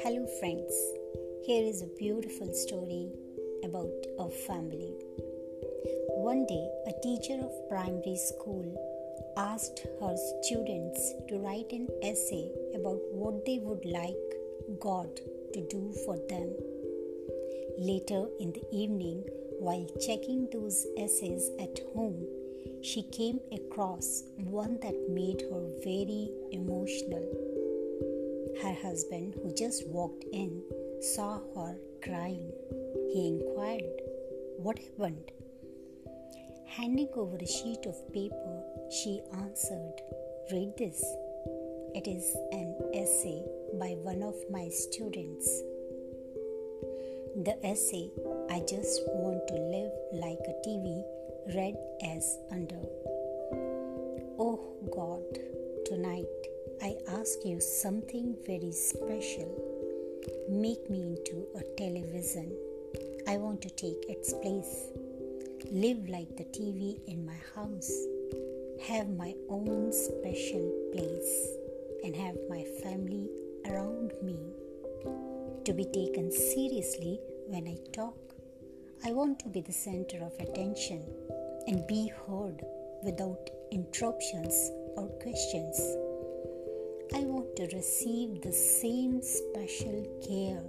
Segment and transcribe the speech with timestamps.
[0.00, 0.72] Hello, friends.
[1.44, 3.12] Here is a beautiful story
[3.64, 4.94] about a family.
[6.16, 8.64] One day, a teacher of primary school
[9.36, 14.16] asked her students to write an essay about what they would like
[14.80, 15.20] God
[15.52, 16.54] to do for them.
[17.78, 19.24] Later in the evening,
[19.58, 22.26] while checking those essays at home,
[22.82, 27.26] she came across one that made her very emotional.
[28.62, 30.62] Her husband, who just walked in,
[31.00, 32.52] saw her crying.
[33.12, 34.00] He inquired,
[34.58, 35.30] What happened?
[36.66, 40.00] Handing over a sheet of paper, she answered,
[40.52, 41.02] Read this.
[41.94, 43.42] It is an essay
[43.78, 45.46] by one of my students.
[47.36, 48.10] The essay,
[48.50, 51.02] I just want to live like a TV,
[51.52, 52.80] read as under
[54.38, 54.58] Oh
[54.94, 55.22] God,
[55.84, 56.26] tonight
[56.82, 59.50] I ask you something very special.
[60.48, 62.50] Make me into a television.
[63.28, 64.88] I want to take its place.
[65.70, 67.92] Live like the TV in my house.
[68.88, 71.48] Have my own special place
[72.02, 73.28] and have my family
[73.66, 74.38] around me.
[75.64, 78.23] To be taken seriously when I talk,
[79.06, 81.04] I want to be the center of attention
[81.66, 82.64] and be heard
[83.02, 85.78] without interruptions or questions.
[87.14, 90.62] I want to receive the same special care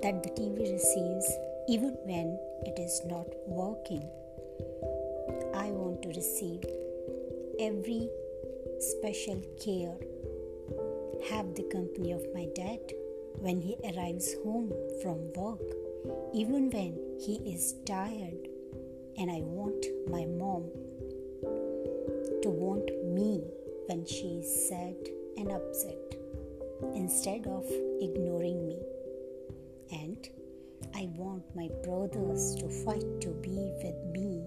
[0.00, 1.28] that the TV receives
[1.68, 4.08] even when it is not working.
[5.52, 6.62] I want to receive
[7.58, 8.08] every
[8.78, 9.98] special care
[11.30, 12.78] have the company of my dad
[13.40, 14.72] when he arrives home
[15.02, 15.81] from work,
[16.34, 18.48] even when he is tired,
[19.16, 20.70] and I want my mom
[22.42, 23.44] to want me
[23.86, 24.96] when she is sad
[25.36, 26.16] and upset
[26.94, 27.64] instead of
[28.00, 28.78] ignoring me.
[29.92, 30.28] And
[30.94, 34.42] I want my brothers to fight to be with me.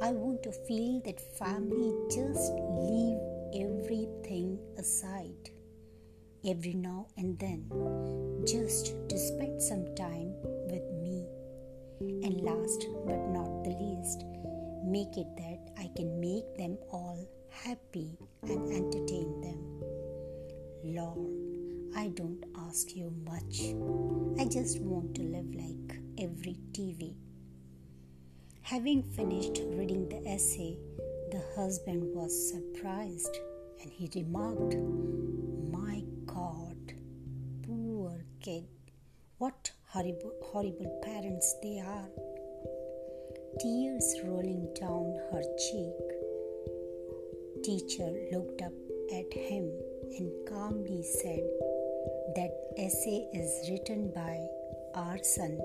[0.00, 3.18] I want to feel that family just leave
[3.54, 5.50] everything aside
[6.48, 7.68] every now and then
[8.46, 10.32] just to spend some time
[10.66, 11.24] with me.
[12.00, 14.24] And last but not the least,
[14.84, 19.62] make it that I can make them all happy and entertain them.
[20.84, 21.30] Lord,
[21.96, 23.74] I don't ask you much.
[24.40, 27.14] I just want to live like every TV.
[28.62, 30.78] Having finished reading the essay,
[31.30, 33.38] the husband was surprised
[33.80, 34.74] and he remarked,
[38.42, 38.66] kid.
[39.38, 42.08] What horrible, horrible parents they are.
[43.60, 46.08] Tears rolling down her cheek.
[47.62, 48.72] Teacher looked up
[49.12, 49.70] at him
[50.18, 51.44] and calmly said,
[52.34, 54.36] That essay is written by
[54.94, 55.60] our son